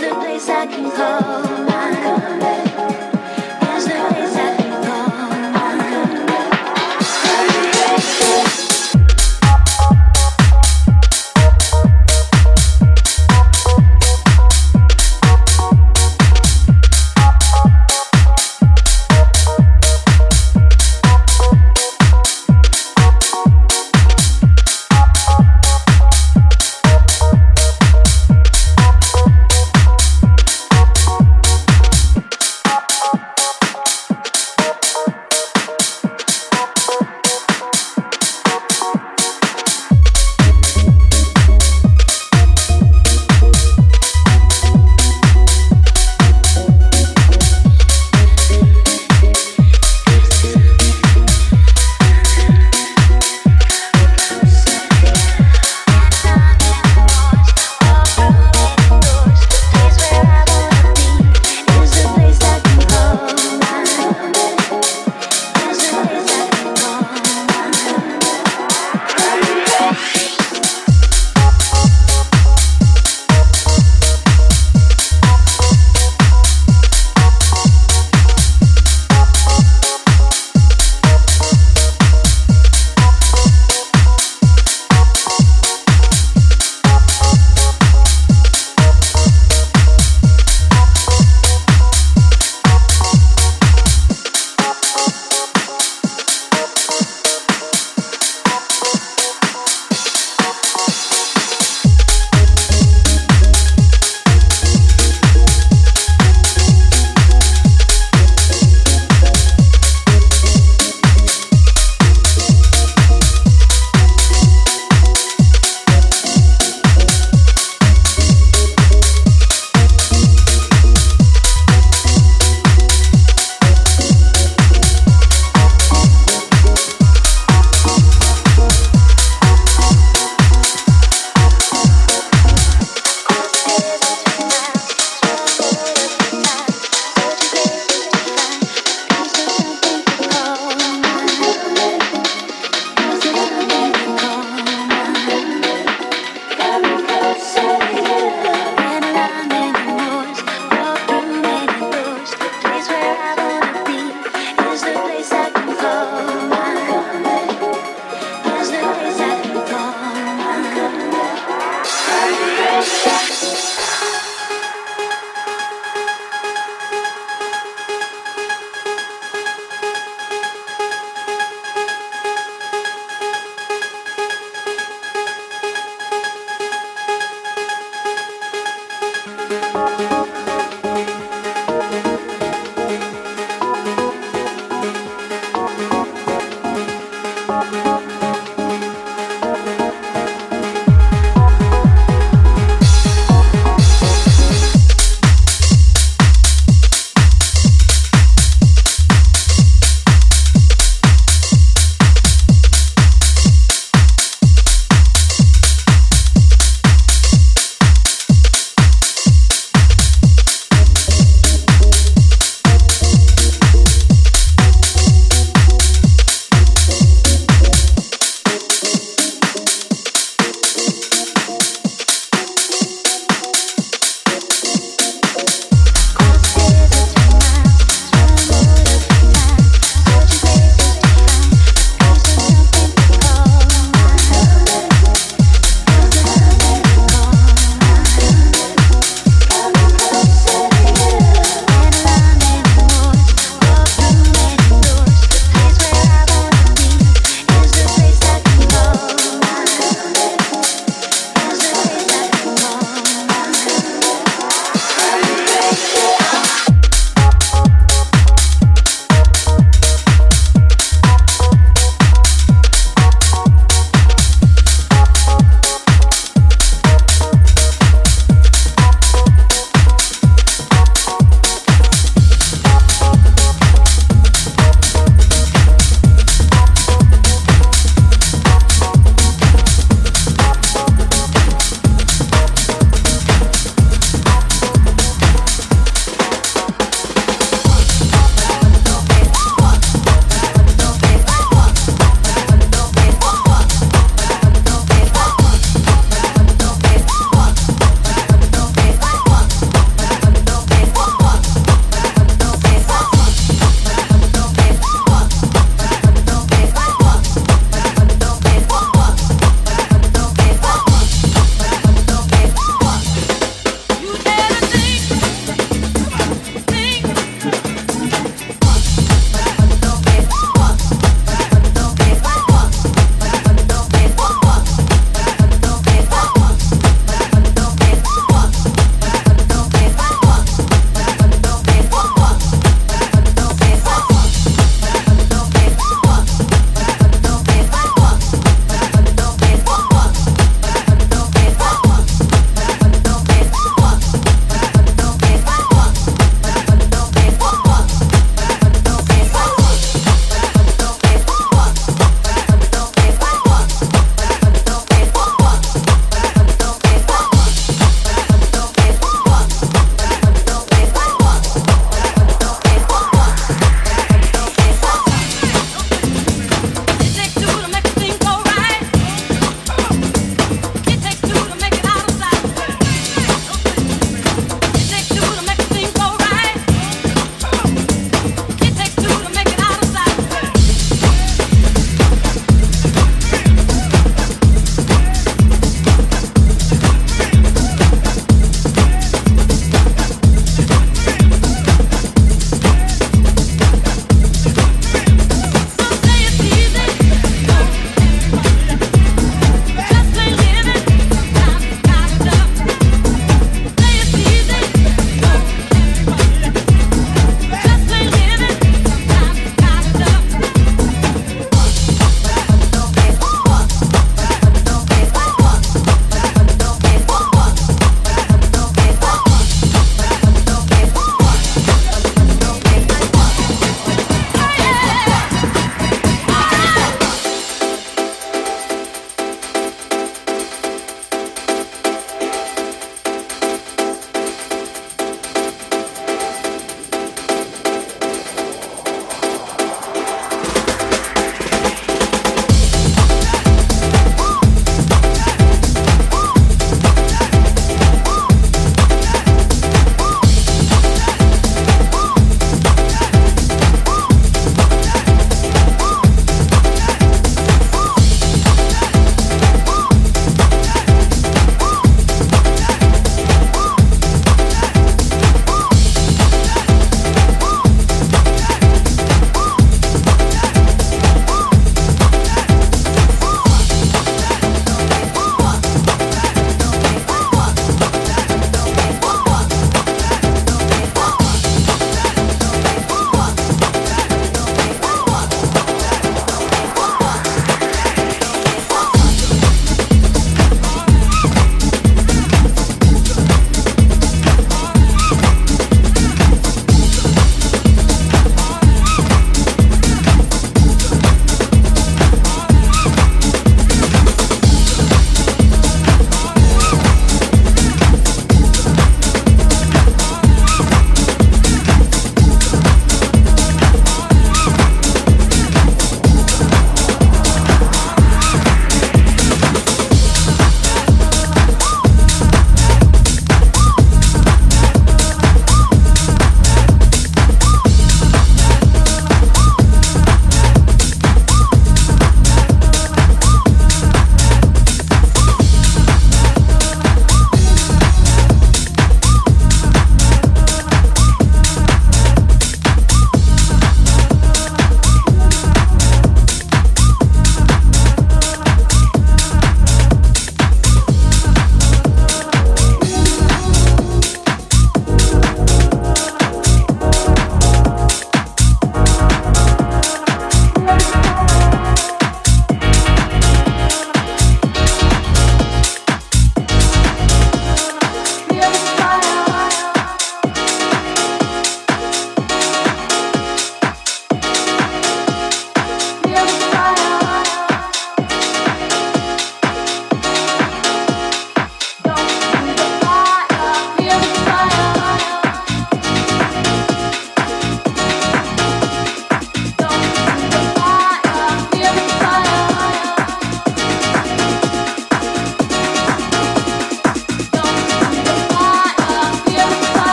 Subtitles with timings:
[0.00, 1.57] the place I can call.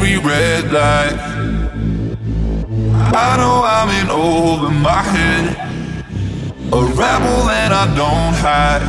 [0.00, 1.18] Red light.
[3.14, 5.56] I know I'm in over my head,
[6.72, 8.86] a rebel and I don't hide.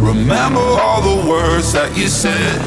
[0.00, 2.60] Remember all the words that you said.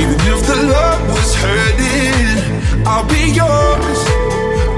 [0.00, 4.00] Even if the love was hurting, I'll be yours.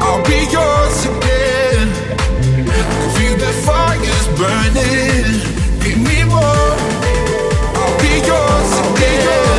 [0.02, 1.88] I'll be yours again.
[3.14, 5.38] Feel the fire's burning.
[5.82, 6.74] Give me more.
[7.78, 9.57] I'll be yours again.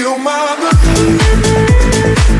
[0.00, 2.39] Feel my love?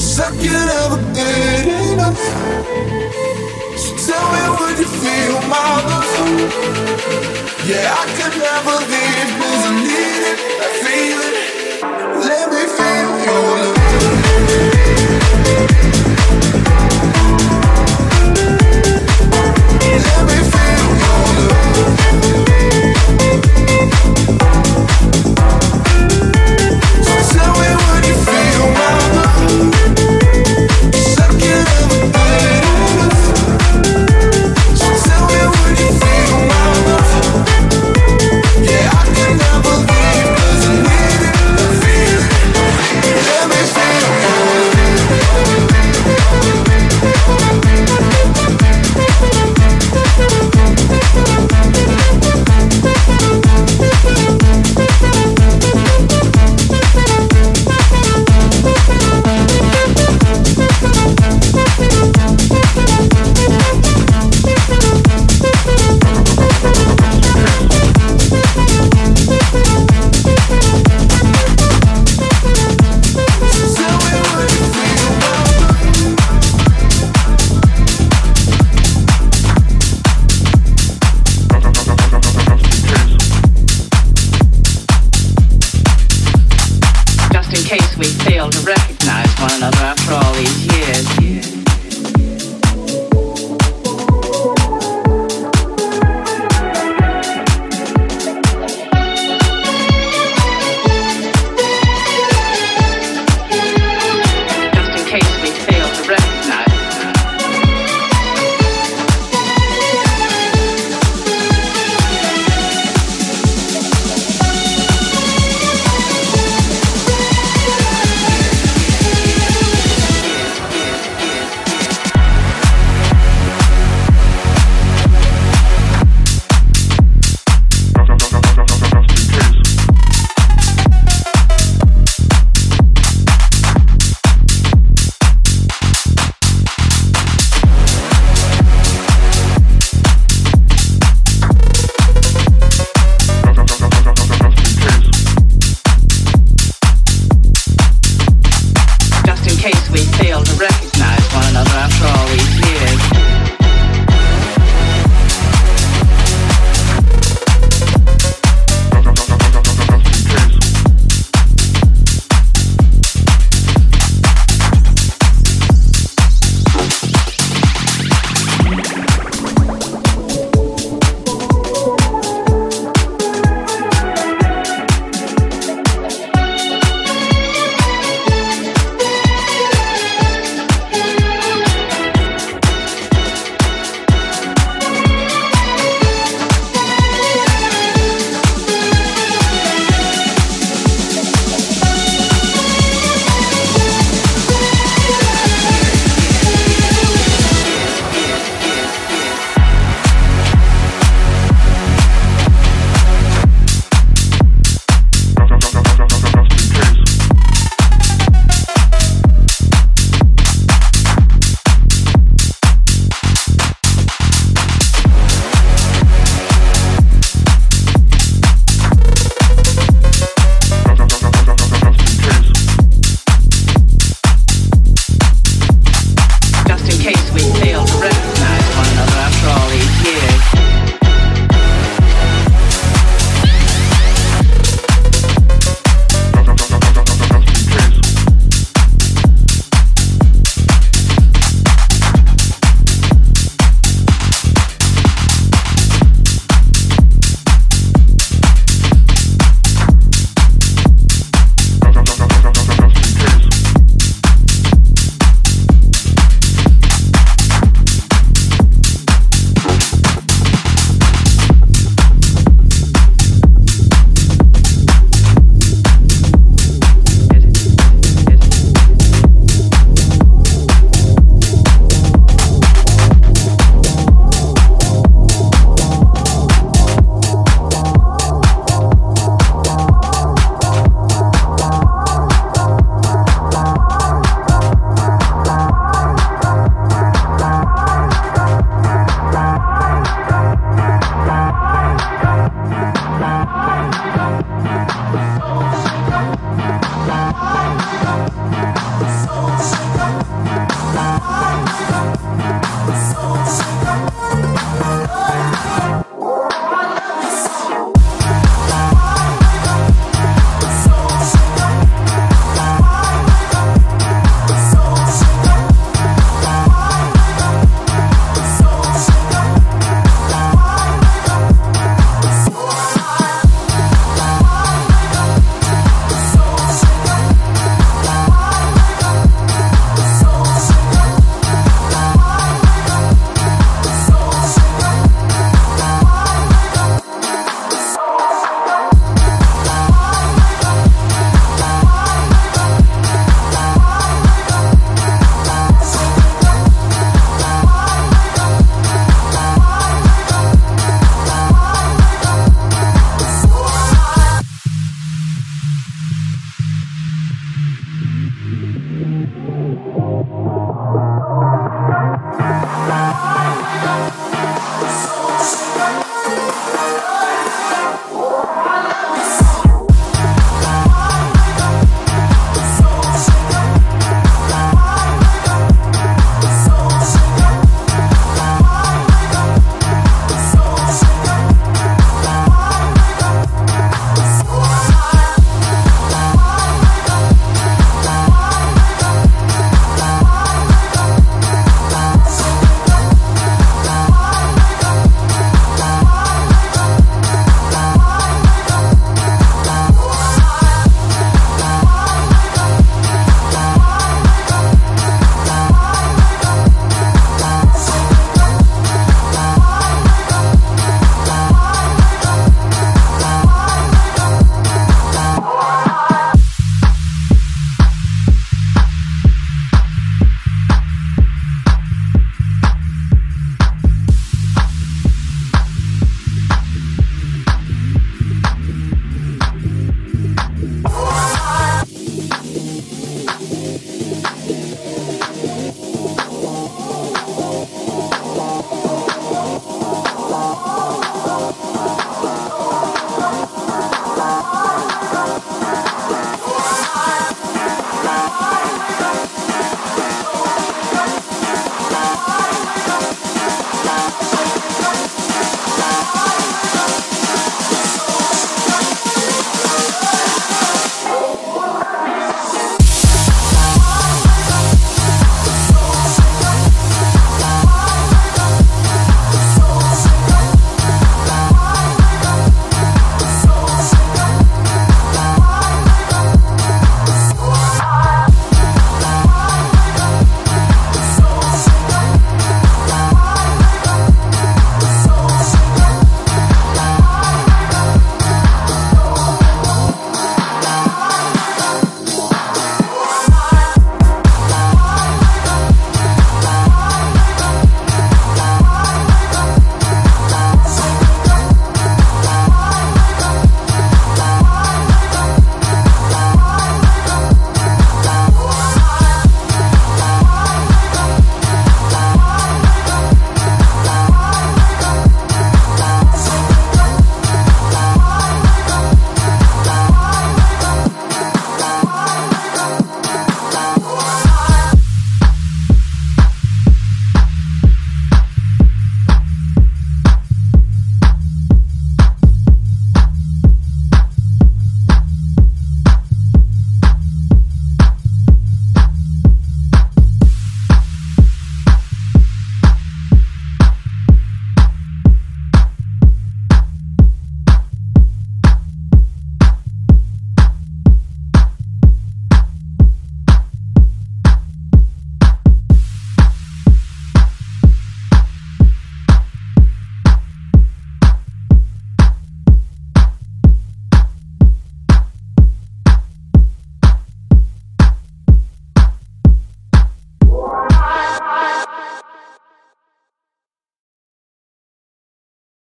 [0.00, 2.18] Second ever good enough.
[3.76, 6.60] So tell me, would you feel my love?
[7.66, 11.36] Yeah, I could never leave 'cause I need it, I feel it.
[12.26, 13.79] Let me feel your love.